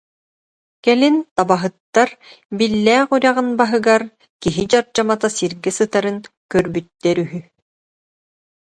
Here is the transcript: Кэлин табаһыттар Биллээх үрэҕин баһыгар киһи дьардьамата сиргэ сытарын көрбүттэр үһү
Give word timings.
Кэлин 0.83 1.17
табаһыттар 1.37 2.09
Биллээх 2.57 3.07
үрэҕин 3.15 3.49
баһыгар 3.59 4.01
киһи 4.41 4.63
дьардьамата 4.71 5.27
сиргэ 5.37 5.71
сытарын 5.77 6.17
көрбүттэр 6.51 7.17
үһү 7.23 7.39